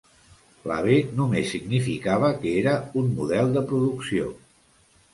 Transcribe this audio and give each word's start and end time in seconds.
La 0.71 0.77
"B" 0.85 0.95
només 1.19 1.53
significava 1.57 2.33
que 2.41 2.57
era 2.65 2.75
un 3.05 3.15
model 3.23 3.57
de 3.59 3.67
producció. 3.75 4.37